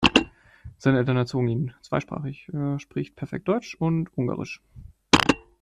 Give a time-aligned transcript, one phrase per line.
[0.79, 4.59] Seine Eltern erzogen ihn zweisprachig: er spricht perfekt Deutsch und Ungarisch.